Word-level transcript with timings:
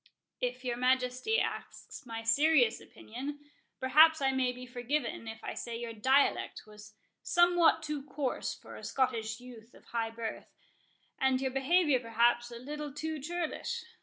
"If 0.39 0.65
your 0.65 0.77
Majesty 0.77 1.39
asks 1.39 2.07
my 2.07 2.23
serious 2.23 2.81
opinion, 2.81 3.39
perhaps 3.79 4.19
I 4.19 4.31
may 4.31 4.51
be 4.51 4.65
forgiven 4.65 5.27
if 5.27 5.43
I 5.43 5.53
say 5.53 5.77
your 5.79 5.93
dialect 5.93 6.63
was 6.65 6.95
somewhat 7.21 7.83
too 7.83 8.01
coarse 8.01 8.55
for 8.55 8.75
a 8.75 8.83
Scottish 8.83 9.39
youth 9.39 9.75
of 9.75 9.85
high 9.85 10.09
birth, 10.09 10.49
and 11.19 11.39
your 11.39 11.51
behaviour 11.51 11.99
perhaps 11.99 12.49
a 12.49 12.57
little 12.57 12.91
too 12.91 13.19
churlish. 13.19 13.83